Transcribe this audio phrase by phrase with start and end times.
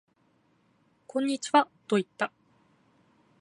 [1.05, 2.31] こんにちはと言った